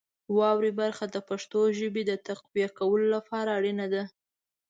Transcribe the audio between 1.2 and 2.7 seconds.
پښتو ژبې د تقویه